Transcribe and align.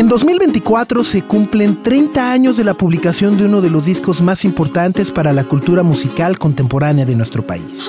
En 0.00 0.08
2024 0.08 1.04
se 1.04 1.20
cumplen 1.20 1.82
30 1.82 2.32
años 2.32 2.56
de 2.56 2.64
la 2.64 2.72
publicación 2.72 3.36
de 3.36 3.44
uno 3.44 3.60
de 3.60 3.68
los 3.68 3.84
discos 3.84 4.22
más 4.22 4.46
importantes 4.46 5.12
para 5.12 5.34
la 5.34 5.44
cultura 5.44 5.82
musical 5.82 6.38
contemporánea 6.38 7.04
de 7.04 7.14
nuestro 7.14 7.46
país. 7.46 7.86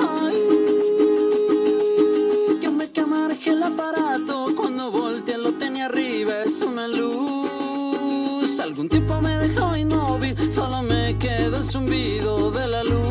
Algún 8.62 8.89
tiempo 8.89 9.21
me 9.21 9.37
dejó 9.37 9.77
inmóvil, 9.77 10.35
solo 10.53 10.81
me 10.84 11.17
quedó 11.17 11.59
el 11.59 11.65
zumbido 11.65 12.51
de 12.51 12.67
la 12.67 12.84
luz. 12.84 13.01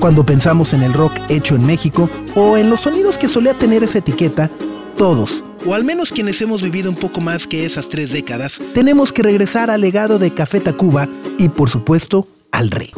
Cuando 0.00 0.24
pensamos 0.24 0.72
en 0.72 0.82
el 0.82 0.92
rock 0.92 1.14
hecho 1.28 1.56
en 1.56 1.66
México 1.66 2.08
o 2.36 2.56
en 2.56 2.70
los 2.70 2.82
sonidos 2.82 3.18
que 3.18 3.28
solía 3.28 3.54
tener 3.54 3.82
esa 3.82 3.98
etiqueta, 3.98 4.50
todos, 4.96 5.44
o 5.64 5.74
al 5.74 5.84
menos 5.84 6.10
quienes 6.10 6.40
hemos 6.40 6.62
vivido 6.62 6.90
un 6.90 6.96
poco 6.96 7.20
más 7.20 7.46
que 7.46 7.64
esas 7.64 7.88
tres 7.88 8.12
décadas, 8.12 8.60
tenemos 8.74 9.12
que 9.12 9.22
regresar 9.22 9.70
al 9.70 9.82
legado 9.82 10.18
de 10.18 10.32
Café 10.32 10.60
Tacuba 10.60 11.08
y 11.38 11.48
por 11.48 11.70
supuesto 11.70 12.26
al 12.50 12.70
rey. 12.70 12.92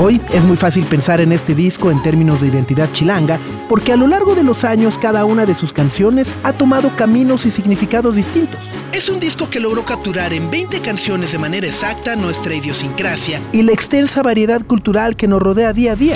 Hoy 0.00 0.20
es 0.32 0.44
muy 0.44 0.56
fácil 0.56 0.84
pensar 0.84 1.20
en 1.20 1.32
este 1.32 1.56
disco 1.56 1.90
en 1.90 2.00
términos 2.00 2.40
de 2.40 2.46
identidad 2.46 2.88
chilanga, 2.92 3.36
porque 3.68 3.92
a 3.92 3.96
lo 3.96 4.06
largo 4.06 4.36
de 4.36 4.44
los 4.44 4.62
años 4.62 4.96
cada 4.96 5.24
una 5.24 5.44
de 5.44 5.56
sus 5.56 5.72
canciones 5.72 6.36
ha 6.44 6.52
tomado 6.52 6.94
caminos 6.94 7.46
y 7.46 7.50
significados 7.50 8.14
distintos. 8.14 8.60
Es 8.92 9.08
un 9.08 9.18
disco 9.18 9.50
que 9.50 9.58
logró 9.58 9.84
capturar 9.84 10.32
en 10.32 10.52
20 10.52 10.80
canciones 10.82 11.32
de 11.32 11.38
manera 11.38 11.66
exacta 11.66 12.14
nuestra 12.14 12.54
idiosincrasia 12.54 13.42
y 13.52 13.62
la 13.64 13.72
extensa 13.72 14.22
variedad 14.22 14.64
cultural 14.64 15.16
que 15.16 15.26
nos 15.26 15.42
rodea 15.42 15.72
día 15.72 15.92
a 15.92 15.96
día. 15.96 16.14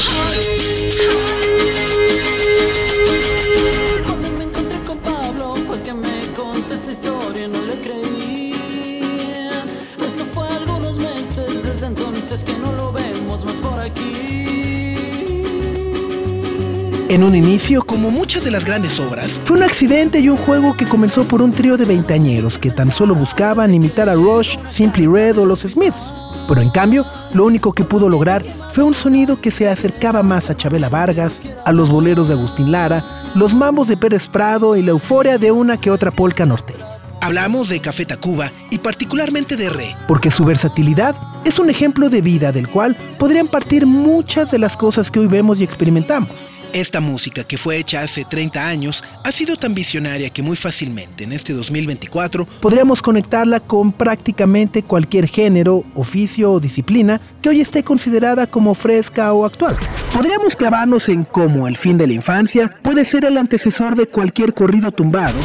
En 17.13 17.23
un 17.23 17.35
inicio, 17.35 17.83
como 17.83 18.11
muchas 18.11 18.43
de 18.43 18.51
las 18.51 18.65
grandes 18.65 18.99
obras, 18.99 19.39
fue 19.45 19.59
un 19.59 19.63
accidente 19.63 20.21
y 20.21 20.31
un 20.31 20.39
juego 20.39 20.75
que 20.75 20.89
comenzó 20.89 21.29
por 21.29 21.43
un 21.43 21.53
trío 21.53 21.77
de 21.77 21.85
veinteañeros 21.85 22.57
que 22.57 22.71
tan 22.71 22.91
solo 22.91 23.15
buscaban 23.15 23.75
imitar 23.75 24.09
a 24.09 24.15
Rush, 24.15 24.57
Simply 24.71 25.07
Red 25.07 25.37
o 25.37 25.45
los 25.45 25.61
Smiths. 25.61 26.15
Pero 26.49 26.63
en 26.63 26.71
cambio, 26.71 27.05
lo 27.35 27.45
único 27.45 27.75
que 27.75 27.85
pudo 27.85 28.09
lograr 28.09 28.43
fue 28.71 28.83
un 28.83 28.95
sonido 28.95 29.39
que 29.39 29.51
se 29.51 29.69
acercaba 29.69 30.23
más 30.23 30.49
a 30.49 30.57
Chabela 30.57 30.89
Vargas, 30.89 31.43
a 31.67 31.73
los 31.73 31.91
boleros 31.91 32.29
de 32.29 32.35
Agustín 32.35 32.73
Lara, 32.73 33.05
los 33.35 33.55
mambos 33.55 33.89
de 33.89 33.99
Pérez 33.99 34.29
Prado 34.29 34.75
y 34.75 34.83
la 34.83 34.93
euforia 34.93 35.37
de 35.37 35.53
una 35.53 35.77
que 35.77 35.91
otra 35.91 36.13
polca 36.13 36.47
norteña. 36.47 36.87
Hablamos 37.21 37.69
de 37.69 37.81
Café 37.81 38.07
Tacuba 38.07 38.51
y 38.71 38.79
particularmente 38.79 39.59
de 39.59 39.69
Re, 39.69 39.95
porque 40.09 40.31
su 40.31 40.47
versatilidad 40.47 41.15
es 41.45 41.59
un 41.59 41.69
ejemplo 41.69 42.09
de 42.09 42.23
vida 42.23 42.53
del 42.53 42.69
cual 42.69 42.97
podrían 43.19 43.49
partir 43.49 43.85
muchas 43.85 44.51
de 44.51 44.59
las 44.59 44.79
cosas 44.79 45.11
que 45.11 45.21
hoy 45.21 45.27
vemos 45.27 45.61
y 45.61 45.65
experimentamos. 45.65 46.31
Esta 46.73 47.01
música, 47.01 47.45
que 47.45 47.59
fue 47.59 47.77
hecha 47.77 48.03
hace 48.03 48.25
30 48.25 48.67
años, 48.67 49.05
ha 49.25 49.31
sido 49.31 49.57
tan 49.57 49.75
visionaria 49.75 50.31
que 50.31 50.43
muy 50.43 50.57
fácilmente 50.57 51.25
en 51.25 51.33
este 51.33 51.53
2024 51.53 52.47
podríamos 52.47 53.03
conectarla 53.03 53.61
con 53.61 53.93
prácticamente 53.93 54.83
cualquier 54.83 55.29
género, 55.29 55.85
oficio 55.95 56.51
o 56.51 56.61
disciplina 56.61 57.21
que 57.43 57.51
hoy 57.51 57.61
esté 57.61 57.83
considerada 57.83 58.47
como 58.47 58.75
fresca 58.75 59.35
o 59.35 59.45
actual. 59.45 59.77
Podríamos 60.15 60.57
clavarnos 60.57 61.11
en 61.11 61.25
cómo 61.25 61.69
el 61.69 61.77
fin 61.77 61.99
de 61.99 62.07
la 62.07 62.15
infancia 62.15 62.75
puede 62.83 63.05
ser 63.05 63.27
el 63.27 63.37
antecesor 63.37 63.95
de 63.95 64.07
cualquier 64.07 64.55
corrido 64.55 64.93
tumbado 64.93 65.39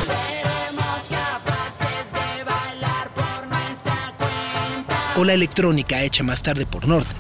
o 5.17 5.23
la 5.25 5.33
electrónica 5.33 6.01
hecha 6.03 6.23
más 6.23 6.41
tarde 6.41 6.65
por 6.65 6.88
Norte. 6.88 7.15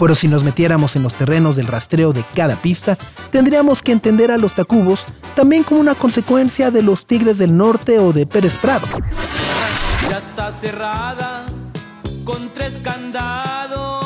Pero 0.00 0.14
si 0.14 0.28
nos 0.28 0.42
metiéramos 0.44 0.96
en 0.96 1.02
los 1.02 1.14
terrenos 1.14 1.56
del 1.56 1.66
rastreo 1.66 2.14
de 2.14 2.24
cada 2.34 2.56
pista, 2.56 2.96
tendríamos 3.30 3.82
que 3.82 3.92
entender 3.92 4.30
a 4.30 4.38
los 4.38 4.54
Tacubos 4.54 5.04
también 5.36 5.62
como 5.62 5.78
una 5.78 5.94
consecuencia 5.94 6.70
de 6.70 6.82
los 6.82 7.04
Tigres 7.04 7.36
del 7.36 7.54
Norte 7.54 7.98
o 7.98 8.14
de 8.14 8.26
Pérez 8.26 8.56
Prado. 8.56 8.86
Ya 10.08 10.16
está 10.16 10.50
cerrada 10.52 11.44
con 12.24 12.48
tres 12.48 12.78
candados. 12.82 13.99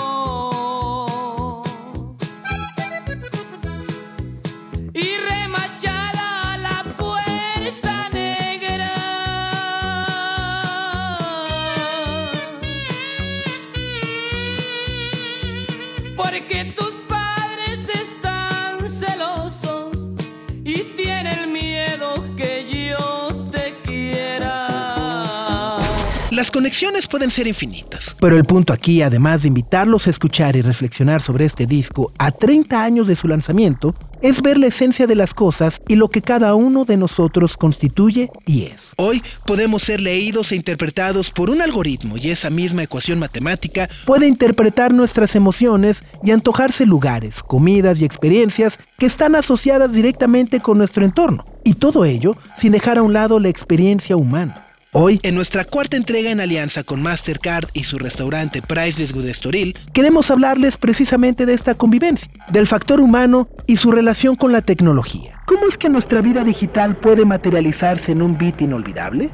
Las 26.44 26.50
conexiones 26.50 27.06
pueden 27.06 27.30
ser 27.30 27.46
infinitas, 27.46 28.14
pero 28.20 28.36
el 28.36 28.44
punto 28.44 28.74
aquí, 28.74 29.00
además 29.00 29.40
de 29.40 29.48
invitarlos 29.48 30.06
a 30.06 30.10
escuchar 30.10 30.56
y 30.56 30.60
reflexionar 30.60 31.22
sobre 31.22 31.46
este 31.46 31.64
disco 31.64 32.12
a 32.18 32.32
30 32.32 32.84
años 32.84 33.08
de 33.08 33.16
su 33.16 33.28
lanzamiento, 33.28 33.94
es 34.20 34.42
ver 34.42 34.58
la 34.58 34.66
esencia 34.66 35.06
de 35.06 35.14
las 35.14 35.32
cosas 35.32 35.80
y 35.88 35.96
lo 35.96 36.10
que 36.10 36.20
cada 36.20 36.54
uno 36.54 36.84
de 36.84 36.98
nosotros 36.98 37.56
constituye 37.56 38.30
y 38.44 38.64
es. 38.64 38.92
Hoy 38.98 39.22
podemos 39.46 39.84
ser 39.84 40.02
leídos 40.02 40.52
e 40.52 40.56
interpretados 40.56 41.30
por 41.30 41.48
un 41.48 41.62
algoritmo 41.62 42.18
y 42.18 42.28
esa 42.28 42.50
misma 42.50 42.82
ecuación 42.82 43.18
matemática 43.18 43.88
puede 44.04 44.28
interpretar 44.28 44.92
nuestras 44.92 45.36
emociones 45.36 46.04
y 46.22 46.32
antojarse 46.32 46.84
lugares, 46.84 47.42
comidas 47.42 48.02
y 48.02 48.04
experiencias 48.04 48.78
que 48.98 49.06
están 49.06 49.34
asociadas 49.34 49.94
directamente 49.94 50.60
con 50.60 50.76
nuestro 50.76 51.06
entorno. 51.06 51.46
Y 51.64 51.76
todo 51.76 52.04
ello 52.04 52.36
sin 52.54 52.72
dejar 52.72 52.98
a 52.98 53.02
un 53.02 53.14
lado 53.14 53.40
la 53.40 53.48
experiencia 53.48 54.14
humana. 54.18 54.63
Hoy, 54.96 55.18
en 55.24 55.34
nuestra 55.34 55.64
cuarta 55.64 55.96
entrega 55.96 56.30
en 56.30 56.38
alianza 56.38 56.84
con 56.84 57.02
Mastercard 57.02 57.68
y 57.72 57.82
su 57.82 57.98
restaurante 57.98 58.62
Priceless 58.62 59.12
Good 59.12 59.26
Estoril, 59.26 59.76
queremos 59.92 60.30
hablarles 60.30 60.76
precisamente 60.76 61.46
de 61.46 61.54
esta 61.54 61.74
convivencia, 61.74 62.30
del 62.52 62.68
factor 62.68 63.00
humano 63.00 63.48
y 63.66 63.78
su 63.78 63.90
relación 63.90 64.36
con 64.36 64.52
la 64.52 64.62
tecnología. 64.62 65.42
¿Cómo 65.46 65.66
es 65.66 65.76
que 65.76 65.88
nuestra 65.88 66.20
vida 66.20 66.44
digital 66.44 66.96
puede 66.96 67.24
materializarse 67.24 68.12
en 68.12 68.22
un 68.22 68.38
beat 68.38 68.60
inolvidable? 68.60 69.30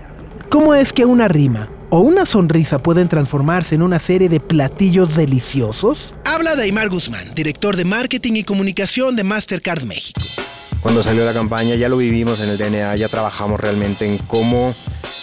¿Cómo 0.49 0.73
es 0.75 0.95
que 0.95 1.05
una 1.05 1.29
rima 1.29 1.69
o 1.91 2.01
una 2.01 2.25
sonrisa 2.25 2.83
pueden 2.83 3.09
transformarse 3.09 3.75
en 3.75 3.83
una 3.83 3.99
serie 3.99 4.31
de 4.31 4.41
platillos 4.41 5.15
deliciosos? 5.15 6.15
Habla 6.25 6.57
Daimar 6.57 6.89
Guzmán, 6.89 7.35
director 7.35 7.77
de 7.77 7.85
marketing 7.85 8.33
y 8.37 8.45
comunicación 8.45 9.15
de 9.15 9.25
Mastercard 9.25 9.83
México. 9.83 10.23
Cuando 10.83 11.03
salió 11.03 11.27
la 11.27 11.35
campaña 11.35 11.75
ya 11.75 11.91
lo 11.91 11.99
vivimos 11.99 12.41
en 12.41 12.49
el 12.49 12.57
DNA, 12.57 12.97
ya 12.97 13.09
trabajamos 13.09 13.61
realmente 13.61 14.07
en 14.07 14.17
cómo 14.19 14.75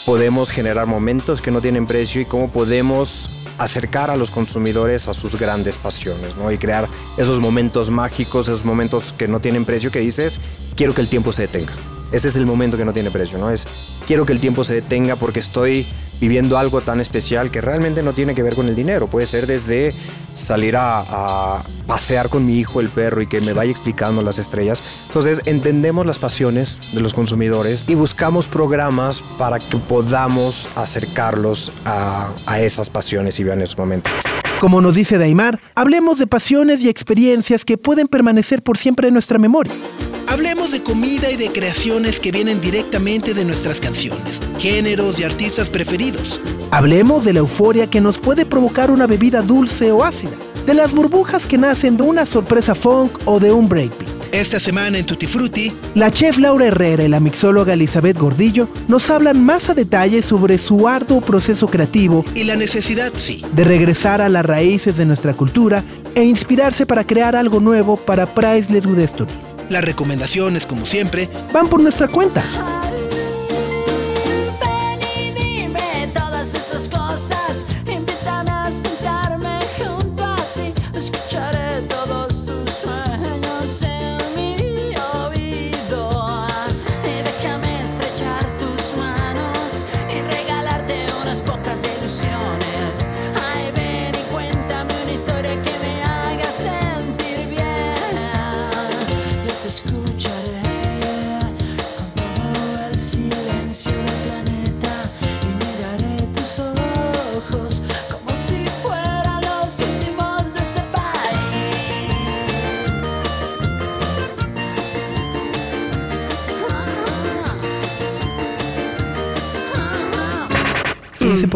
podemos 0.06 0.52
generar 0.52 0.86
momentos 0.86 1.42
que 1.42 1.50
no 1.50 1.62
tienen 1.62 1.88
precio 1.88 2.22
y 2.22 2.26
cómo 2.26 2.52
podemos 2.52 3.30
acercar 3.58 4.12
a 4.12 4.18
los 4.18 4.30
consumidores 4.30 5.08
a 5.08 5.16
sus 5.16 5.36
grandes 5.36 5.80
pasiones, 5.80 6.36
¿no? 6.36 6.52
Y 6.52 6.60
crear 6.60 6.88
esos 7.18 7.40
momentos 7.40 7.90
mágicos, 7.90 8.48
esos 8.48 8.66
momentos 8.66 9.14
que 9.14 9.28
no 9.28 9.40
tienen 9.40 9.66
precio 9.66 9.92
que 9.92 10.00
dices, 10.00 10.40
quiero 10.76 10.94
que 10.94 11.02
el 11.02 11.10
tiempo 11.10 11.34
se 11.34 11.44
detenga. 11.44 11.74
Este 12.12 12.30
es 12.30 12.36
el 12.36 12.46
momento 12.46 12.78
que 12.78 12.86
no 12.86 12.94
tiene 12.94 13.12
precio, 13.12 13.38
¿no? 13.38 13.50
Es 13.50 13.66
quiero 14.06 14.26
que 14.26 14.34
el 14.34 14.40
tiempo 14.40 14.64
se 14.64 14.76
detenga 14.76 15.18
porque 15.18 15.40
estoy 15.40 15.88
viviendo 16.20 16.58
algo 16.58 16.82
tan 16.82 17.00
especial 17.00 17.52
que 17.52 17.62
realmente 17.62 18.02
no 18.02 18.14
tiene 18.14 18.34
que 18.34 18.44
ver 18.44 18.56
con 18.56 18.68
el 18.68 18.76
dinero. 18.76 19.08
Puede 19.08 19.26
ser 19.26 19.46
desde 19.48 19.94
salir 20.34 20.76
a, 20.76 21.04
a, 21.08 21.64
pasear 21.86 22.30
con 22.30 22.46
mi 22.46 22.58
hijo, 22.60 22.80
el 22.82 22.90
perro, 22.90 23.22
y 23.22 23.28
que 23.28 23.42
me 23.42 23.54
vaya 23.54 23.72
explicando 23.72 24.22
las 24.22 24.40
estrellas. 24.40 24.84
Entonces 25.08 25.42
entendemos 25.46 26.06
las 26.06 26.20
pasiones 26.20 26.80
de 26.94 27.02
los 27.02 27.14
consumidores 27.14 27.84
y 27.88 27.96
buscamos 27.96 28.48
programas 28.48 29.22
para 29.38 29.60
que 29.60 29.78
podamos 29.78 30.70
acercarlos 30.76 31.72
a, 31.86 32.32
a 32.46 32.60
esas 32.62 32.90
pasiones 32.90 33.40
y 33.40 33.44
vean 33.44 33.62
esos 33.62 33.78
momentos. 33.78 34.12
Como 34.60 34.82
nos 34.82 34.96
dice 34.96 35.20
Daimar, 35.20 35.60
hablemos 35.76 36.18
de 36.18 36.26
pasiones 36.26 36.82
y 36.82 36.90
experiencias 36.90 37.64
que 37.64 37.78
pueden 37.78 38.08
permanecer 38.08 38.64
por 38.64 38.78
siempre 38.78 39.08
en 39.08 39.14
nuestra 39.14 39.38
memoria. 39.38 39.72
Hablemos 40.38 40.72
de 40.72 40.84
comida 40.84 41.32
y 41.32 41.36
de 41.36 41.52
creaciones 41.52 42.20
que 42.20 42.32
vienen 42.32 42.62
directamente 42.62 43.34
de 43.34 43.44
nuestras 43.44 43.82
canciones, 43.82 44.40
géneros 44.60 45.20
y 45.20 45.24
artistas 45.24 45.68
preferidos. 45.68 46.40
Hablemos 46.70 47.26
de 47.26 47.34
la 47.34 47.40
euforia 47.40 47.90
que 47.90 48.02
nos 48.02 48.20
puede 48.20 48.46
provocar 48.46 48.92
una 48.92 49.08
bebida 49.08 49.42
dulce 49.42 49.92
o 49.92 50.04
ácida, 50.04 50.38
de 50.68 50.76
las 50.76 50.94
burbujas 50.94 51.48
que 51.48 51.58
nacen 51.58 51.98
de 51.98 52.04
una 52.04 52.28
sorpresa 52.28 52.76
funk 52.76 53.18
o 53.26 53.40
de 53.40 53.52
un 53.52 53.68
breakbeat. 53.68 54.32
Esta 54.32 54.60
semana 54.60 55.00
en 55.00 55.08
Tutti 55.08 55.26
Frutti, 55.26 55.74
la 55.96 56.12
chef 56.12 56.38
Laura 56.38 56.68
Herrera 56.68 57.04
y 57.04 57.08
la 57.08 57.20
mixóloga 57.20 57.74
Elizabeth 57.74 58.20
Gordillo 58.20 58.70
nos 58.88 59.10
hablan 59.10 59.44
más 59.44 59.72
a 59.72 59.74
detalle 59.74 60.22
sobre 60.22 60.60
su 60.60 60.88
arduo 60.88 61.20
proceso 61.20 61.68
creativo 61.68 62.24
y 62.36 62.44
la 62.44 62.56
necesidad, 62.56 63.12
sí, 63.16 63.44
de 63.54 63.64
regresar 63.64 64.22
a 64.22 64.30
las 64.30 64.46
raíces 64.46 64.98
de 64.98 65.08
nuestra 65.08 65.34
cultura 65.34 65.84
e 66.14 66.24
inspirarse 66.24 66.86
para 66.86 67.08
crear 67.08 67.36
algo 67.36 67.60
nuevo 67.60 67.98
para 67.98 68.32
Priceless 68.36 68.86
Good 68.86 68.98
Destiny. 68.98 69.47
Las 69.70 69.84
recomendaciones, 69.84 70.66
como 70.66 70.86
siempre, 70.86 71.28
van 71.54 71.68
por 71.68 71.82
nuestra 71.82 72.08
cuenta. 72.08 72.77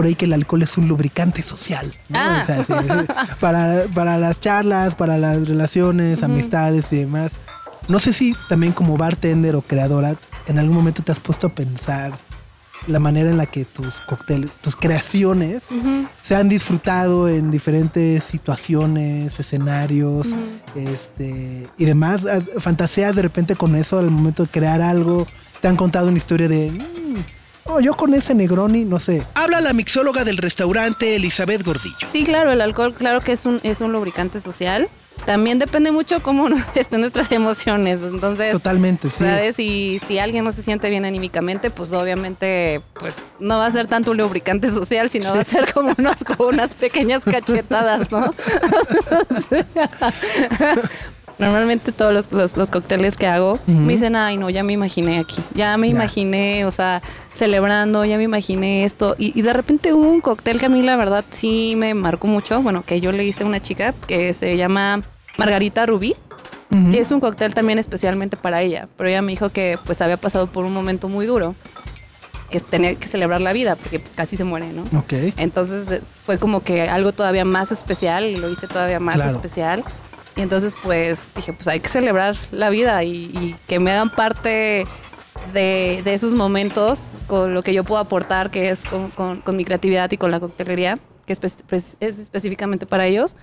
Por 0.02 0.08
ahí 0.08 0.16
que 0.16 0.26
el 0.26 0.34
alcohol 0.34 0.64
es 0.64 0.78
un 0.80 0.88
lubricante 0.88 1.44
social. 1.44 1.92
¿no? 2.10 2.18
Ah. 2.18 2.40
O 2.42 2.46
sea, 2.48 2.64
sí, 2.64 2.74
para, 3.40 3.84
para 3.94 4.18
las 4.18 4.40
charlas, 4.40 4.96
para 4.96 5.16
las 5.20 5.48
relaciones, 5.48 6.24
amistades 6.24 6.92
y 6.92 6.96
demás. 6.96 7.34
No 7.88 8.00
sé 8.00 8.12
si 8.12 8.34
también 8.50 8.74
como 8.74 8.98
bartender 8.98 9.56
o 9.56 9.62
creadora, 9.62 10.16
en 10.48 10.58
algún 10.58 10.74
momento 10.76 11.04
te 11.04 11.12
has 11.12 11.20
puesto 11.20 11.46
a 11.48 11.50
pensar 11.54 12.18
la 12.88 12.98
manera 12.98 13.30
en 13.30 13.38
la 13.38 13.46
que 13.46 13.64
tus 13.64 14.02
cócteles, 14.02 14.50
tus 14.62 14.76
creaciones 14.76 15.62
se 16.24 16.36
han 16.36 16.50
disfrutado 16.50 17.30
en 17.30 17.52
diferentes 17.52 18.24
situaciones, 18.24 19.40
escenarios, 19.40 20.30
este 20.74 21.70
y 21.78 21.86
demás. 21.86 22.26
¿Has- 22.26 22.50
¿Fantaseas 22.58 23.16
de 23.16 23.22
repente 23.22 23.56
con 23.56 23.76
eso 23.76 24.00
al 24.00 24.10
momento 24.10 24.44
de 24.44 24.50
crear 24.50 24.82
algo? 24.82 25.28
¿Te 25.62 25.68
han 25.68 25.76
contado 25.76 26.08
una 26.08 26.18
historia 26.18 26.48
de 26.48 26.72
"Mm, 27.66 27.72
oh, 27.72 27.80
yo 27.80 27.96
con 27.96 28.14
ese 28.14 28.34
Negroni, 28.36 28.86
no 28.86 29.00
sé? 29.00 29.24
Habla 29.36 29.62
la 29.62 29.74
mixóloga 29.74 30.24
del 30.24 30.38
restaurante 30.38 31.16
Elizabeth 31.16 31.64
Gordillo. 31.64 32.08
Sí, 32.12 32.24
claro, 32.24 32.52
el 32.52 32.62
alcohol, 32.62 32.94
claro 32.94 33.22
que 33.22 33.32
es 33.34 33.46
un, 33.46 33.60
es 33.64 33.82
un 33.82 33.92
lubricante 33.92 34.40
social. 34.40 34.90
También 35.26 35.60
depende 35.60 35.92
mucho 35.92 36.24
cómo 36.24 36.48
estén 36.76 37.02
nuestras 37.02 37.32
emociones. 37.32 38.00
Entonces, 38.02 38.54
Totalmente, 38.54 39.10
sí. 39.10 39.18
¿sabes? 39.20 39.60
Y 39.60 40.00
si 40.08 40.18
alguien 40.18 40.44
no 40.44 40.52
se 40.52 40.64
siente 40.64 40.90
bien 40.90 41.06
anímicamente, 41.06 41.70
pues 41.70 41.94
obviamente, 41.94 42.82
pues 43.00 43.18
no 43.40 43.60
va 43.60 43.68
a 43.68 43.72
ser 43.72 43.86
tanto 43.88 44.12
un 44.12 44.18
lubricante 44.18 44.72
social, 44.72 45.10
sino 45.10 45.32
va 45.34 45.42
a 45.42 45.46
ser 45.46 45.72
como 45.74 45.94
unos, 45.98 46.24
como 46.24 46.50
unas 46.50 46.74
pequeñas 46.74 47.24
cachetadas, 47.24 48.12
¿no? 48.12 48.34
Normalmente 51.42 51.92
todos 51.92 52.14
los, 52.14 52.32
los- 52.32 52.56
los 52.56 52.70
cócteles 52.70 53.18
que 53.18 53.26
hago 53.28 53.60
me 53.68 53.94
dicen, 53.94 54.16
ay 54.16 54.38
no, 54.38 54.50
ya 54.50 54.64
me 54.64 54.74
imaginé 54.74 55.20
aquí, 55.20 55.42
ya 55.56 55.76
me 55.78 55.88
Ya. 55.90 55.96
imaginé, 55.96 56.66
o 56.66 56.72
sea, 56.72 57.02
celebrando, 57.34 58.06
ya 58.06 58.18
me 58.18 58.24
imaginé 58.24 58.86
esto. 58.86 59.16
Y, 59.18 59.38
y 59.38 59.42
de 59.42 59.52
repente 59.54 59.94
hubo 59.94 60.08
un 60.10 60.22
cóctel 60.22 60.60
que 60.60 60.68
a 60.68 60.70
mí 60.70 60.82
la 60.84 60.96
verdad 60.96 61.26
sí 61.32 61.74
me 61.76 61.94
marcó 61.96 62.28
mucho, 62.28 62.62
bueno, 62.62 62.84
que 62.84 63.02
yo 63.02 63.12
le 63.12 63.24
hice 63.26 63.44
a 63.44 63.48
una 63.48 63.60
chica 63.60 63.94
que 64.08 64.34
se 64.34 64.56
llama 64.56 65.02
Margarita 65.38 65.86
Rubí. 65.86 66.16
Ujú. 66.70 66.92
Y 66.92 67.00
es 67.00 67.12
un 67.12 67.20
cóctel 67.20 67.54
también 67.54 67.80
especialmente 67.80 68.38
para 68.38 68.62
ella, 68.62 68.88
pero 68.96 69.10
ella 69.10 69.22
me 69.22 69.32
dijo 69.32 69.50
que 69.50 69.78
pues 69.84 70.02
había 70.02 70.16
pasado 70.18 70.48
por 70.48 70.64
un 70.64 70.74
momento 70.74 71.10
muy 71.10 71.26
duro, 71.26 71.54
que 72.50 72.60
tenía 72.62 72.96
que 72.96 73.08
celebrar 73.08 73.42
la 73.42 73.52
vida, 73.52 73.76
porque 73.76 74.00
pues 74.00 74.14
casi 74.14 74.38
se 74.38 74.44
muere, 74.44 74.72
¿no? 74.72 74.84
Ok. 74.98 75.14
Entonces 75.38 76.02
fue 76.26 76.38
como 76.38 76.62
que 76.64 76.84
algo 76.84 77.12
todavía 77.14 77.44
más 77.46 77.72
especial 77.74 78.26
y 78.26 78.36
lo 78.38 78.48
hice 78.50 78.68
todavía 78.68 79.00
más 79.02 79.16
Claro. 79.16 79.32
especial. 79.32 79.84
Y 80.36 80.42
entonces 80.42 80.76
pues 80.82 81.32
dije, 81.36 81.54
pues 81.54 81.68
hay 81.68 81.80
que 81.80 81.90
celebrar 81.90 82.36
la 82.52 82.70
vida 82.70 83.04
y, 83.04 83.56
que 83.68 83.80
me 83.80 83.92
hagan 83.92 84.10
parte 84.12 84.86
de, 85.54 86.02
de 86.04 86.14
esos 86.14 86.34
momentos 86.34 87.10
con 87.28 87.54
lo 87.54 87.64
que 87.64 87.74
yo 87.74 87.84
puedo 87.84 88.00
aportar, 88.00 88.52
que 88.52 88.70
es 88.70 88.84
con, 88.86 89.10
con- 89.12 89.56
mi 89.56 89.66
creatividad 89.66 90.10
y 90.12 90.18
con 90.18 90.32
la 90.32 90.40
coctelería, 90.40 91.00
que 91.26 91.34
es, 91.34 91.40
pues, 91.68 91.98
es 92.00 92.20
específicamente 92.20 92.86
para 92.86 93.06
ellos. 93.08 93.36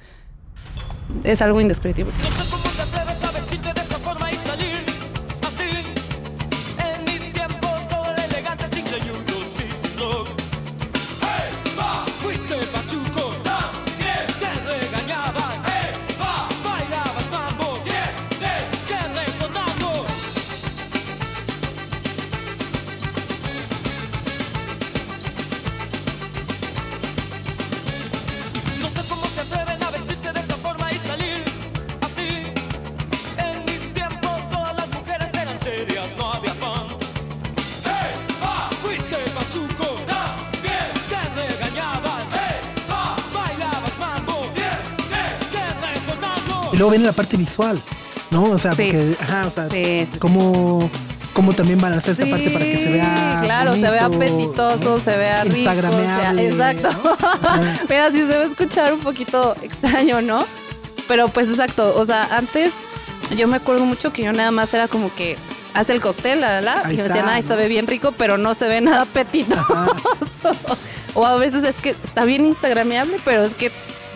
Es 1.24 1.42
algo 1.42 1.60
indescriptible. 1.60 2.12
Luego 46.78 46.90
viene 46.92 47.04
la 47.06 47.12
parte 47.12 47.36
visual, 47.36 47.80
¿no? 48.30 48.44
O 48.44 48.58
sea, 48.58 48.74
Sí. 48.74 48.84
porque, 48.84 49.16
ajá, 49.20 49.46
o 49.46 49.50
sea, 49.50 49.66
Sí, 49.66 50.06
cómo, 50.18 50.90
cómo 51.34 51.52
también 51.52 51.80
balancear 51.80 52.12
esta 52.18 52.30
parte 52.30 52.50
para 52.50 52.64
que 52.64 52.76
se 52.76 52.90
vea. 52.90 53.40
Claro, 53.44 53.74
se 53.74 53.90
vea 53.90 54.06
apetitoso, 54.06 54.96
¿no? 54.96 55.00
se 55.00 55.16
vea 55.16 55.44
rico. 55.44 55.56
o 55.56 55.74
sea, 55.74 55.74
Instagrameable, 55.74 56.48
exacto. 56.48 56.88
¿no? 57.04 57.62
Mira, 57.88 58.10
sí 58.10 58.18
se 58.18 58.26
va 58.26 58.44
a 58.44 58.46
escuchar 58.46 58.92
un 58.94 59.00
poquito 59.00 59.54
extraño, 59.62 60.22
¿no? 60.22 60.44
Pero 61.06 61.28
pues 61.28 61.48
exacto. 61.48 61.94
O 61.96 62.04
sea, 62.06 62.28
antes 62.36 62.72
yo 63.36 63.46
me 63.48 63.56
acuerdo 63.56 63.84
mucho 63.84 64.12
que 64.12 64.22
yo 64.22 64.32
nada 64.32 64.50
más 64.50 64.72
era 64.74 64.88
como 64.88 65.14
que 65.14 65.36
hace 65.74 65.92
el 65.92 66.00
cóctel, 66.00 66.40
la, 66.40 66.60
la, 66.60 66.82
Ahí 66.84 66.94
y 66.94 66.96
me 66.96 67.02
está, 67.02 67.14
decían, 67.14 67.28
ay, 67.28 67.42
¿no? 67.42 67.48
se 67.48 67.56
ve 67.56 67.68
bien 67.68 67.86
rico, 67.86 68.12
pero 68.16 68.36
no 68.38 68.54
se 68.54 68.68
ve 68.68 68.80
nada 68.80 69.02
apetitoso. 69.02 69.64
o 71.14 71.24
a 71.26 71.36
veces 71.36 71.62
es 71.64 71.76
que 71.76 71.90
está 71.90 72.24
bien 72.24 72.46
instagrameable, 72.46 73.16
pero 73.24 73.44
es 73.44 73.54
que 73.54 73.70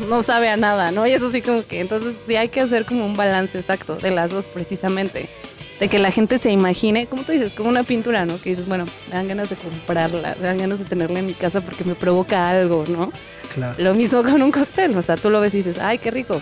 no 0.09 0.23
sabe 0.23 0.49
a 0.49 0.56
nada, 0.56 0.90
¿no? 0.90 1.06
Y 1.06 1.12
eso 1.12 1.30
sí 1.30 1.42
como 1.42 1.66
que, 1.66 1.80
entonces 1.80 2.14
sí 2.26 2.37
hay 2.37 2.49
que 2.49 2.61
hacer 2.61 2.85
como 2.85 3.06
un 3.06 3.14
balance 3.14 3.59
exacto 3.59 3.97
de 3.97 4.11
las 4.11 4.30
dos 4.30 4.47
precisamente. 4.47 5.28
De 5.80 5.88
que 5.88 5.99
la 5.99 6.12
gente 6.12 6.38
se 6.38 6.52
imagine, 6.52 7.06
como 7.06 7.23
tú 7.25 7.32
dices, 7.32 7.54
como 7.54 7.68
una 7.68 7.82
pintura, 7.82 8.25
¿no? 8.25 8.40
Que 8.40 8.50
dices, 8.50 8.68
bueno, 8.68 8.87
me 9.09 9.14
dan 9.14 9.26
ganas 9.26 9.50
de 9.50 9.56
comprarla, 9.56 10.37
me 10.40 10.47
dan 10.47 10.59
ganas 10.59 10.78
de 10.78 10.85
tenerla 10.85 11.18
en 11.18 11.26
mi 11.26 11.35
casa 11.35 11.61
porque 11.61 11.82
me 11.82 11.97
provoca 11.97 12.49
algo, 12.49 12.85
¿no? 12.87 13.11
Claro. 13.52 13.75
Lo 13.78 13.94
mismo 13.94 14.23
con 14.23 14.42
un 14.42 14.52
cóctel, 14.52 14.97
o 14.97 15.02
sea, 15.02 15.16
tú 15.16 15.28
lo 15.28 15.40
ves 15.40 15.54
y 15.54 15.59
dices, 15.59 15.78
ay, 15.80 15.99
qué 15.99 16.11
rico. 16.11 16.40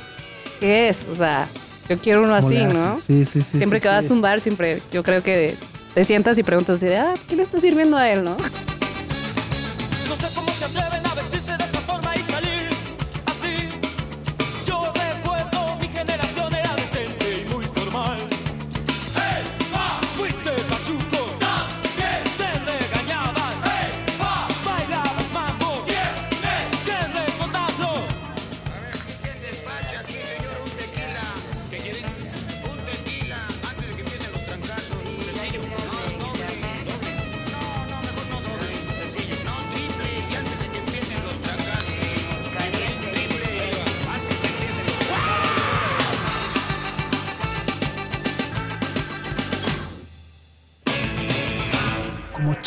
¿Qué 0.60 0.88
es? 0.88 1.06
O 1.10 1.14
sea, 1.14 1.48
yo 1.88 1.98
quiero 1.98 2.22
uno 2.22 2.34
¿Cómo 2.36 2.46
así, 2.46 2.62
¿no? 2.64 3.00
Sí, 3.00 3.24
sí, 3.24 3.42
sí. 3.42 3.56
siempre 3.56 3.78
sí, 3.78 3.84
que 3.84 3.88
vas 3.88 4.10
a 4.10 4.12
un 4.12 4.20
bar, 4.20 4.40
siempre 4.40 4.82
yo 4.92 5.02
creo 5.02 5.22
que 5.22 5.56
te 5.94 6.04
sientas 6.04 6.38
y 6.38 6.42
preguntas 6.42 6.76
así 6.76 6.86
de, 6.86 6.98
ah, 6.98 7.14
¿qué 7.26 7.34
le 7.34 7.42
está 7.42 7.60
sirviendo 7.60 7.96
a 7.96 8.10
él? 8.10 8.22
No 8.22 8.36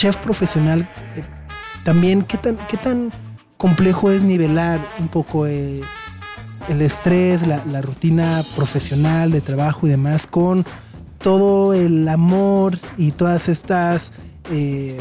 chef 0.03 0.17
profesional, 0.17 0.81
eh, 1.15 1.24
también 1.86 2.24
qué 2.24 2.38
tan, 2.38 2.57
qué 2.69 2.75
tan 2.75 3.10
complejo 3.55 4.12
es 4.12 4.22
nivelar 4.22 4.81
un 5.00 5.07
poco 5.07 5.48
eh, 5.48 5.79
el 6.67 6.81
estrés, 6.81 7.48
la, 7.48 7.63
la 7.72 7.81
rutina 7.81 8.43
profesional 8.57 9.31
de 9.31 9.39
trabajo 9.39 9.88
y 9.88 9.89
demás 9.89 10.27
con 10.27 10.65
todo 11.19 11.74
el 11.74 12.05
amor 12.10 12.77
y 12.98 13.13
todas 13.13 13.48
estas 13.48 14.12
eh, 14.51 15.00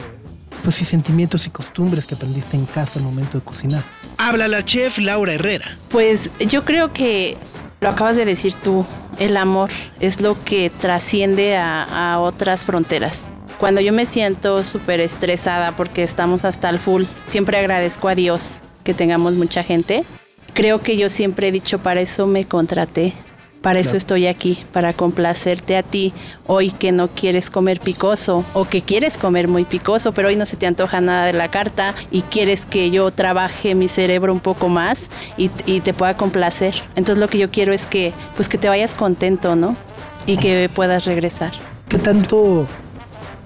pues 0.62 0.76
sí, 0.76 0.84
sentimientos 0.84 1.48
y 1.48 1.50
costumbres 1.50 2.06
que 2.06 2.14
aprendiste 2.14 2.56
en 2.56 2.64
casa 2.64 3.00
al 3.00 3.04
momento 3.04 3.38
de 3.38 3.44
cocinar. 3.44 3.82
Habla 4.18 4.46
la 4.46 4.62
chef 4.62 4.98
Laura 4.98 5.32
Herrera. 5.32 5.78
Pues 5.88 6.30
yo 6.38 6.64
creo 6.64 6.92
que 6.92 7.36
lo 7.80 7.88
acabas 7.88 8.14
de 8.14 8.24
decir 8.24 8.54
tú, 8.54 8.86
el 9.18 9.36
amor 9.36 9.68
es 9.98 10.20
lo 10.20 10.40
que 10.44 10.70
trasciende 10.70 11.56
a, 11.56 12.12
a 12.12 12.20
otras 12.20 12.64
fronteras. 12.64 13.28
Cuando 13.62 13.80
yo 13.80 13.92
me 13.92 14.06
siento 14.06 14.64
súper 14.64 14.98
estresada 14.98 15.70
porque 15.76 16.02
estamos 16.02 16.44
hasta 16.44 16.68
el 16.68 16.80
full, 16.80 17.04
siempre 17.28 17.58
agradezco 17.58 18.08
a 18.08 18.16
Dios 18.16 18.54
que 18.82 18.92
tengamos 18.92 19.34
mucha 19.34 19.62
gente. 19.62 20.02
Creo 20.52 20.80
que 20.82 20.96
yo 20.96 21.08
siempre 21.08 21.46
he 21.46 21.52
dicho, 21.52 21.78
para 21.78 22.00
eso 22.00 22.26
me 22.26 22.44
contraté, 22.44 23.12
para 23.60 23.78
eso 23.78 23.96
estoy 23.96 24.26
aquí, 24.26 24.64
para 24.72 24.94
complacerte 24.94 25.76
a 25.76 25.84
ti. 25.84 26.12
Hoy 26.48 26.72
que 26.72 26.90
no 26.90 27.06
quieres 27.06 27.52
comer 27.52 27.78
picoso 27.78 28.44
o 28.52 28.64
que 28.64 28.82
quieres 28.82 29.16
comer 29.16 29.46
muy 29.46 29.64
picoso, 29.64 30.10
pero 30.10 30.26
hoy 30.26 30.34
no 30.34 30.44
se 30.44 30.56
te 30.56 30.66
antoja 30.66 31.00
nada 31.00 31.26
de 31.26 31.32
la 31.32 31.46
carta 31.46 31.94
y 32.10 32.22
quieres 32.22 32.66
que 32.66 32.90
yo 32.90 33.12
trabaje 33.12 33.76
mi 33.76 33.86
cerebro 33.86 34.32
un 34.32 34.40
poco 34.40 34.68
más 34.68 35.08
y, 35.36 35.52
y 35.66 35.82
te 35.82 35.94
pueda 35.94 36.16
complacer. 36.16 36.74
Entonces 36.96 37.22
lo 37.22 37.28
que 37.28 37.38
yo 37.38 37.52
quiero 37.52 37.72
es 37.72 37.86
que, 37.86 38.12
pues 38.34 38.48
que 38.48 38.58
te 38.58 38.68
vayas 38.68 38.92
contento, 38.92 39.54
¿no? 39.54 39.76
Y 40.26 40.38
que 40.38 40.68
puedas 40.68 41.04
regresar. 41.04 41.52
¿Qué 41.88 41.98
tanto 41.98 42.66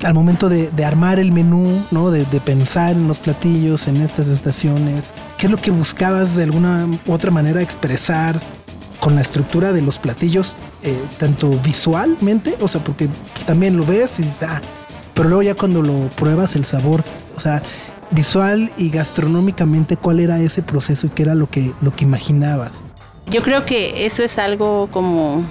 al 0.05 0.15
momento 0.15 0.49
de, 0.49 0.71
de 0.71 0.85
armar 0.85 1.19
el 1.19 1.33
menú, 1.33 1.83
¿no? 1.91 2.11
De, 2.11 2.25
pensar 2.41 2.93
en 2.93 3.09
los 3.09 3.19
platillos, 3.19 3.89
en 3.89 3.97
estas 3.97 4.29
estaciones, 4.29 5.07
qué 5.39 5.47
es 5.47 5.53
lo 5.53 5.59
que 5.59 5.71
buscabas 5.71 6.37
de 6.37 6.45
alguna 6.45 6.87
otra 7.07 7.31
manera 7.31 7.63
expresar 7.63 8.41
con 9.01 9.15
la 9.15 9.23
estructura 9.23 9.73
de 9.73 9.83
los 9.83 9.99
platillos, 9.99 10.57
eh, 10.83 10.99
tanto 11.19 11.51
visualmente, 11.63 12.57
o 12.61 12.69
sea, 12.69 12.83
porque 12.83 13.09
también 13.47 13.77
lo 13.77 13.85
ves 13.85 14.21
y 14.21 14.29
ah, 14.43 14.61
pero 15.15 15.29
luego 15.29 15.43
ya 15.43 15.55
cuando 15.55 15.83
lo 15.83 16.09
pruebas 16.09 16.57
el 16.57 16.65
sabor, 16.65 17.03
o 17.37 17.41
sea, 17.41 17.63
visual 18.11 18.71
y 18.77 18.91
gastronómicamente, 18.91 19.97
¿cuál 19.97 20.21
era 20.21 20.39
ese 20.39 20.63
proceso 20.63 21.07
y 21.07 21.11
qué 21.11 21.23
era 21.23 21.35
lo 21.35 21.49
que, 21.49 21.73
lo 21.81 21.95
que 21.95 22.05
imaginabas? 22.05 22.73
Yo 23.27 23.43
creo 23.43 23.65
que 23.65 24.07
eso 24.07 24.23
es 24.23 24.39
algo 24.39 24.89
como 24.93 25.45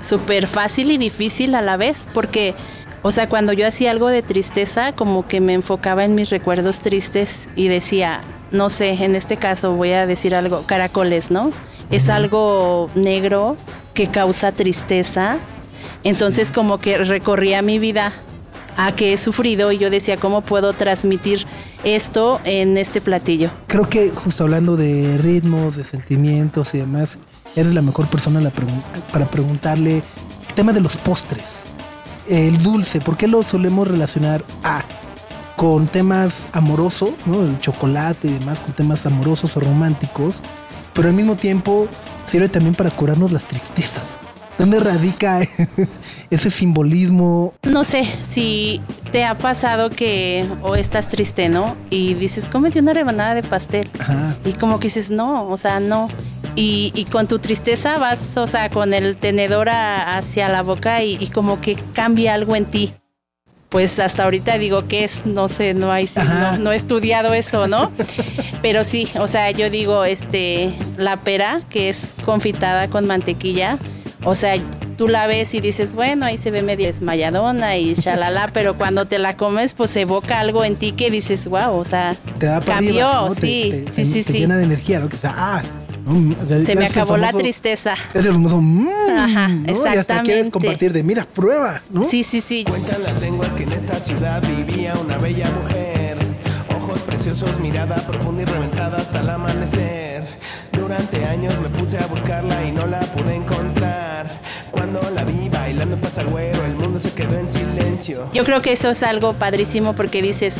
súper 0.00 0.46
fácil 0.46 0.90
y 0.90 0.98
difícil 0.98 1.54
a 1.54 1.62
la 1.62 1.76
vez, 1.76 2.06
porque, 2.12 2.54
o 3.02 3.10
sea, 3.10 3.28
cuando 3.28 3.52
yo 3.52 3.66
hacía 3.66 3.90
algo 3.90 4.08
de 4.08 4.22
tristeza, 4.22 4.92
como 4.92 5.26
que 5.26 5.40
me 5.40 5.54
enfocaba 5.54 6.04
en 6.04 6.14
mis 6.14 6.30
recuerdos 6.30 6.80
tristes 6.80 7.48
y 7.54 7.68
decía, 7.68 8.22
no 8.50 8.70
sé, 8.70 8.90
en 9.04 9.14
este 9.14 9.36
caso 9.36 9.72
voy 9.72 9.92
a 9.92 10.06
decir 10.06 10.34
algo, 10.34 10.62
caracoles, 10.66 11.30
¿no? 11.30 11.50
Es 11.90 12.08
algo 12.08 12.90
negro 12.94 13.56
que 13.94 14.08
causa 14.08 14.52
tristeza. 14.52 15.38
Entonces 16.04 16.52
como 16.52 16.78
que 16.78 16.98
recorría 16.98 17.62
mi 17.62 17.78
vida 17.78 18.12
a 18.76 18.92
que 18.94 19.12
he 19.12 19.16
sufrido 19.16 19.72
y 19.72 19.78
yo 19.78 19.90
decía, 19.90 20.16
¿cómo 20.16 20.42
puedo 20.42 20.72
transmitir 20.72 21.46
esto 21.84 22.40
en 22.44 22.76
este 22.76 23.00
platillo? 23.00 23.50
Creo 23.66 23.88
que 23.88 24.10
justo 24.10 24.44
hablando 24.44 24.76
de 24.76 25.18
ritmos, 25.18 25.76
de 25.76 25.84
sentimientos 25.84 26.74
y 26.74 26.78
demás, 26.78 27.18
eres 27.56 27.74
la 27.74 27.82
mejor 27.82 28.06
persona 28.08 28.40
la 28.40 28.50
para 29.12 29.26
preguntarle 29.26 29.96
el 29.96 30.54
tema 30.54 30.72
de 30.72 30.80
los 30.80 30.96
postres. 30.96 31.67
El 32.28 32.62
dulce, 32.62 33.00
¿por 33.00 33.16
qué 33.16 33.26
lo 33.26 33.42
solemos 33.42 33.88
relacionar 33.88 34.44
a 34.62 34.82
con 35.56 35.88
temas 35.88 36.46
amorosos, 36.52 37.10
¿no? 37.26 37.42
El 37.42 37.58
chocolate 37.58 38.28
y 38.28 38.32
demás, 38.34 38.60
con 38.60 38.72
temas 38.74 39.06
amorosos 39.06 39.56
o 39.56 39.60
románticos, 39.60 40.36
pero 40.94 41.08
al 41.08 41.14
mismo 41.14 41.34
tiempo 41.34 41.88
sirve 42.28 42.48
también 42.48 42.76
para 42.76 42.90
curarnos 42.90 43.32
las 43.32 43.42
tristezas. 43.42 44.18
¿Dónde 44.58 44.78
radica 44.80 45.40
ese 46.30 46.50
simbolismo? 46.50 47.54
No 47.62 47.84
sé 47.84 48.04
si 48.28 48.80
te 49.12 49.24
ha 49.24 49.38
pasado 49.38 49.88
que 49.90 50.46
o 50.62 50.76
estás 50.76 51.08
triste, 51.08 51.48
¿no? 51.48 51.76
Y 51.90 52.14
dices, 52.14 52.46
cómete 52.46 52.80
una 52.80 52.92
rebanada 52.92 53.34
de 53.34 53.42
pastel. 53.42 53.90
Ajá. 53.98 54.36
Y 54.44 54.52
como 54.52 54.78
que 54.78 54.88
dices, 54.88 55.10
no, 55.10 55.48
o 55.48 55.56
sea, 55.56 55.80
no. 55.80 56.08
Y, 56.58 56.92
y 56.96 57.04
con 57.04 57.28
tu 57.28 57.38
tristeza 57.38 57.98
vas, 57.98 58.36
o 58.36 58.46
sea, 58.48 58.68
con 58.68 58.92
el 58.92 59.16
tenedor 59.16 59.68
a- 59.68 60.16
hacia 60.18 60.48
la 60.48 60.62
boca 60.62 61.04
y, 61.04 61.16
y 61.20 61.28
como 61.28 61.60
que 61.60 61.76
cambia 61.92 62.34
algo 62.34 62.56
en 62.56 62.64
ti. 62.64 62.92
Pues 63.68 63.98
hasta 63.98 64.24
ahorita 64.24 64.56
digo 64.58 64.88
que 64.88 65.04
es, 65.04 65.26
no 65.26 65.46
sé, 65.46 65.74
no 65.74 65.92
hay, 65.92 66.08
no, 66.16 66.56
no 66.58 66.72
he 66.72 66.76
estudiado 66.76 67.34
eso, 67.34 67.68
¿no? 67.68 67.92
Pero 68.62 68.82
sí, 68.82 69.06
o 69.20 69.26
sea, 69.28 69.50
yo 69.50 69.68
digo, 69.70 70.04
este, 70.04 70.72
la 70.96 71.18
pera, 71.18 71.60
que 71.70 71.90
es 71.90 72.14
confitada 72.24 72.88
con 72.88 73.06
mantequilla, 73.06 73.78
o 74.24 74.34
sea, 74.34 74.54
tú 74.96 75.06
la 75.06 75.26
ves 75.26 75.52
y 75.54 75.60
dices, 75.60 75.94
bueno, 75.94 76.24
ahí 76.26 76.38
se 76.38 76.50
ve 76.50 76.62
medio 76.62 76.86
desmayadona 76.86 77.76
y 77.76 77.94
shalala, 77.94 78.48
pero 78.54 78.74
cuando 78.74 79.04
te 79.04 79.18
la 79.18 79.36
comes, 79.36 79.74
pues 79.74 79.94
evoca 79.96 80.40
algo 80.40 80.64
en 80.64 80.74
ti 80.76 80.92
que 80.92 81.10
dices, 81.10 81.46
wow, 81.46 81.76
o 81.78 81.84
sea, 81.84 82.16
Te 82.38 82.46
da 82.46 82.60
para 82.60 82.76
cambió, 82.78 83.06
arriba, 83.06 83.28
¿no? 83.28 83.34
Te- 83.34 83.40
sí, 83.42 83.84
te, 83.86 83.92
sí, 83.92 84.04
sí, 84.12 84.24
te 84.24 84.32
sí. 84.32 84.38
llena 84.40 84.56
de 84.56 84.64
energía, 84.64 84.98
¿no? 84.98 85.08
Que 85.10 85.16
sea, 85.18 85.34
ah, 85.36 85.62
sea, 86.46 86.60
Se 86.60 86.76
me 86.76 86.86
acabó 86.86 87.16
la 87.16 87.28
famoso- 87.28 87.38
tristeza. 87.42 87.94
Es 88.14 88.24
el 88.24 88.32
famoso 88.32 88.60
mmm, 88.60 88.88
Ajá, 89.16 89.48
¿no? 89.48 89.66
Y 89.66 89.70
hasta 89.70 89.82
quieres 89.84 89.98
exactamente. 89.98 90.50
compartir 90.50 90.92
de, 90.92 91.02
mira, 91.02 91.24
prueba, 91.24 91.82
¿no? 91.90 92.04
Sí, 92.04 92.22
sí, 92.24 92.40
sí. 92.40 92.64
Cuentan 92.68 93.02
las 93.02 93.20
lenguas 93.20 93.52
que 93.54 93.64
en 93.64 93.72
esta 93.72 93.94
ciudad 93.94 94.42
vivía 94.46 94.94
una 95.04 95.16
bella 95.18 95.46
mujer. 95.62 96.18
Ojos 96.80 96.98
preciosos, 97.00 97.58
mirada 97.60 97.96
profunda 97.96 98.42
y 98.42 98.44
reventada 98.46 98.96
hasta 98.98 99.20
el 99.20 99.28
amanecer. 99.30 100.24
Durante 100.72 101.24
años 101.26 101.52
me 101.60 101.68
puse 101.68 101.98
a 101.98 102.06
buscarla 102.06 102.64
y 102.64 102.72
no 102.72 102.86
la 102.86 103.00
pude 103.00 103.34
encontrar. 103.34 104.40
Cuando 104.70 105.00
la 105.14 105.24
vi 105.24 105.48
bailando 105.48 106.00
Pasagüero, 106.00 106.64
el 106.64 106.76
mundo 106.76 107.00
se 107.00 107.12
quedó 107.12 107.38
en 107.38 107.48
silencio. 107.48 108.28
Yo 108.32 108.44
creo 108.44 108.62
que 108.62 108.72
eso 108.72 108.88
es 108.90 109.02
algo 109.02 109.32
padrísimo 109.34 109.94
porque 109.94 110.22
dices, 110.22 110.54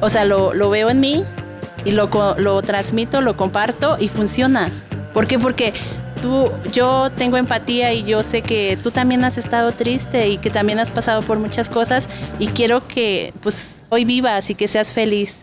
o 0.00 0.08
sea, 0.10 0.24
lo, 0.24 0.52
lo 0.54 0.70
veo 0.70 0.90
en 0.90 1.00
mí 1.00 1.24
y 1.84 1.92
lo, 1.92 2.08
lo 2.38 2.62
transmito, 2.62 3.20
lo 3.20 3.36
comparto 3.36 3.96
y 3.98 4.08
funciona. 4.08 4.70
¿Por 5.12 5.26
qué? 5.26 5.38
Porque 5.38 5.72
tú, 6.22 6.50
yo 6.72 7.10
tengo 7.10 7.36
empatía 7.36 7.92
y 7.92 8.04
yo 8.04 8.22
sé 8.22 8.42
que 8.42 8.78
tú 8.82 8.90
también 8.90 9.24
has 9.24 9.36
estado 9.36 9.72
triste 9.72 10.28
y 10.28 10.38
que 10.38 10.50
también 10.50 10.78
has 10.78 10.90
pasado 10.90 11.20
por 11.22 11.38
muchas 11.38 11.68
cosas 11.68 12.08
y 12.38 12.48
quiero 12.48 12.86
que 12.86 13.34
pues 13.42 13.76
hoy 13.90 14.04
vivas 14.04 14.48
y 14.48 14.54
que 14.54 14.68
seas 14.68 14.92
feliz. 14.92 15.42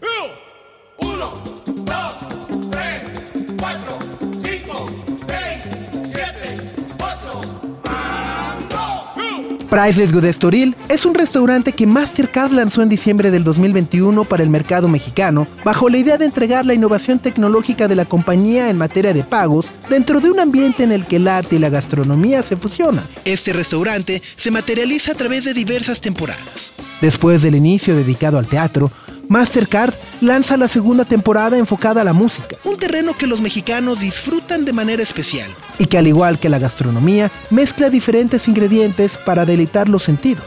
Priceless 9.70 10.12
Good 10.12 10.26
Estoril 10.26 10.76
es 10.88 11.06
un 11.06 11.14
restaurante 11.14 11.74
que 11.74 11.86
Mastercard 11.86 12.52
lanzó 12.52 12.82
en 12.82 12.90
diciembre 12.90 13.30
del 13.30 13.44
2021 13.44 14.24
para 14.24 14.42
el 14.42 14.50
mercado 14.50 14.90
mexicano, 14.90 15.46
bajo 15.64 15.90
la 15.90 16.00
idea 16.00 16.18
de 16.18 16.26
entregar 16.26 16.66
la 16.66 16.74
innovación 16.74 17.20
tecnológica 17.20 17.88
de 17.88 17.96
la 17.96 18.06
compañía 18.06 18.72
en 18.72 18.78
materia 18.80 19.14
de 19.14 19.24
pagos 19.24 19.72
dentro 19.88 20.22
de 20.22 20.32
un 20.32 20.40
ambiente 20.40 20.84
en 20.84 20.92
el 20.92 21.06
que 21.06 21.18
el 21.18 21.28
arte 21.28 21.58
y 21.58 21.60
la 21.60 21.70
gastronomía 21.70 22.42
se 22.42 22.58
fusionan. 22.58 23.06
Este 23.26 23.54
restaurante 23.54 24.24
se 24.38 24.50
materializa 24.50 25.12
a 25.12 25.16
través 25.16 25.46
de 25.46 25.54
diversas 25.54 26.02
temporadas. 26.02 26.74
Después 27.00 27.44
del 27.44 27.56
inicio 27.56 27.96
dedicado 27.96 28.40
al 28.40 28.48
teatro, 28.48 28.92
Mastercard 29.30 29.94
lanza 30.22 30.58
la 30.58 30.68
segunda 30.68 31.06
temporada 31.06 31.56
enfocada 31.58 32.02
a 32.02 32.04
la 32.04 32.14
música, 32.14 32.58
un 32.64 32.78
terreno 32.78 33.14
que 33.14 33.28
los 33.28 33.42
mexicanos 33.42 34.00
disfrutan 34.00 34.66
de 34.66 34.74
manera 34.74 35.04
especial 35.04 35.50
y 35.78 35.86
que 35.86 36.00
al 36.00 36.08
igual 36.08 36.40
que 36.40 36.50
la 36.50 36.58
gastronomía, 36.58 37.32
mezcla 37.52 37.92
diferentes 37.92 38.48
ingredientes 38.48 39.20
para 39.20 39.46
deleitar 39.46 39.88
los 39.88 40.04
sentidos. 40.04 40.44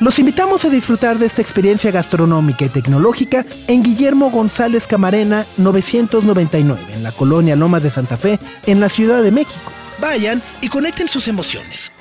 Los 0.00 0.18
invitamos 0.18 0.64
a 0.64 0.70
disfrutar 0.70 1.18
de 1.18 1.26
esta 1.26 1.40
experiencia 1.40 1.92
gastronómica 1.92 2.64
y 2.64 2.68
tecnológica 2.68 3.46
en 3.68 3.84
Guillermo 3.84 4.30
González 4.30 4.88
Camarena 4.88 5.46
999, 5.58 6.80
en 6.92 7.04
la 7.04 7.12
colonia 7.12 7.54
Lomas 7.54 7.84
de 7.84 7.92
Santa 7.92 8.16
Fe, 8.16 8.40
en 8.66 8.80
la 8.80 8.88
Ciudad 8.88 9.22
de 9.22 9.30
México. 9.30 9.70
Vayan 10.00 10.42
y 10.62 10.68
conecten 10.68 11.06
sus 11.06 11.28
emociones. 11.28 11.92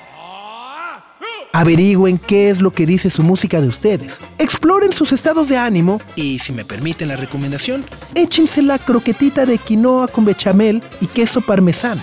Averigüen 1.51 2.19
qué 2.19 2.49
es 2.49 2.61
lo 2.61 2.71
que 2.71 2.85
dice 2.85 3.09
su 3.09 3.23
música 3.23 3.59
de 3.59 3.67
ustedes. 3.67 4.19
Exploren 4.37 4.93
sus 4.93 5.11
estados 5.11 5.49
de 5.49 5.57
ánimo 5.57 5.99
y, 6.15 6.39
si 6.39 6.53
me 6.53 6.63
permiten 6.63 7.07
la 7.07 7.15
recomendación, 7.15 7.83
échense 8.13 8.61
la 8.61 8.77
croquetita 8.77 9.45
de 9.45 9.57
quinoa 9.57 10.07
con 10.07 10.25
bechamel 10.25 10.83
y 11.01 11.07
queso 11.07 11.41
parmesano. 11.41 12.01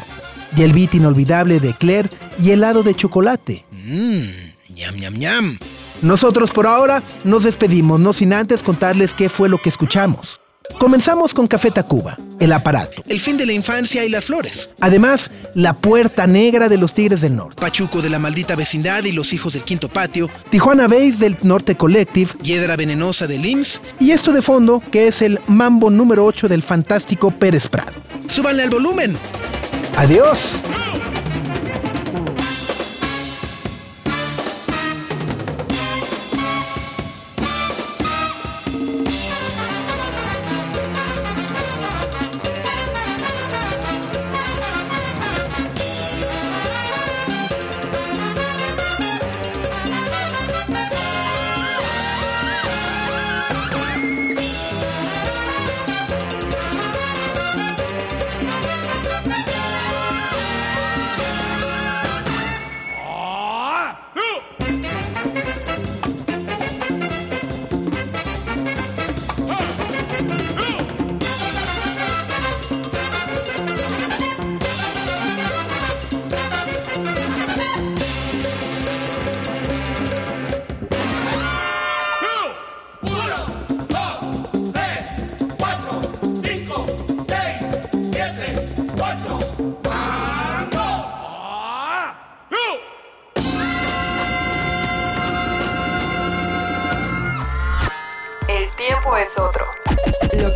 Y 0.57 0.63
el 0.63 0.73
beat 0.73 0.95
inolvidable 0.95 1.61
de 1.61 1.75
Claire 1.75 2.11
y 2.43 2.51
helado 2.51 2.83
de 2.83 2.95
chocolate. 2.95 3.65
Mmm, 3.71 4.75
ñam, 4.75 4.97
ñam, 4.97 5.15
ñam. 5.15 5.59
Nosotros 6.03 6.51
por 6.51 6.67
ahora 6.67 7.03
nos 7.25 7.45
despedimos, 7.45 8.01
no 8.01 8.13
sin 8.13 8.33
antes 8.33 8.63
contarles 8.63 9.15
qué 9.15 9.29
fue 9.29 9.49
lo 9.49 9.59
que 9.59 9.69
escuchamos. 9.69 10.41
Comenzamos 10.79 11.33
con 11.33 11.47
Café 11.47 11.71
Tacuba, 11.71 12.19
El 12.39 12.53
Aparato, 12.53 13.03
El 13.09 13.21
Fin 13.21 13.37
de 13.37 13.47
la 13.47 13.53
Infancia 13.53 14.05
y 14.05 14.09
las 14.09 14.27
Flores. 14.27 14.71
Además, 14.81 15.31
La 15.55 15.73
Puerta 15.73 16.27
Negra 16.27 16.69
de 16.69 16.77
los 16.77 16.93
Tigres 16.93 17.23
del 17.23 17.35
Norte, 17.35 17.57
Pachuco 17.61 18.03
de 18.03 18.11
la 18.11 18.19
Maldita 18.19 18.57
Vecindad 18.57 19.05
y 19.05 19.13
los 19.13 19.33
Hijos 19.33 19.55
del 19.55 19.63
Quinto 19.63 19.89
Patio, 19.89 20.29
Tijuana 20.51 20.87
Base 20.87 21.17
del 21.19 21.37
Norte 21.43 21.77
Collective, 21.77 22.31
Hiedra 22.43 22.77
Venenosa 22.77 23.27
del 23.27 23.47
IMSS 23.47 23.81
y 24.01 24.11
esto 24.11 24.33
de 24.33 24.43
fondo 24.43 24.83
que 24.91 25.09
es 25.09 25.23
el 25.23 25.41
Mambo 25.47 25.91
número 25.91 26.25
8 26.25 26.49
del 26.49 26.63
fantástico 26.63 27.31
Pérez 27.31 27.69
Prado. 27.69 27.93
¡Súbanle 28.29 28.65
al 28.65 28.71
volumen! 28.71 29.17
¡Adiós! 29.97 30.57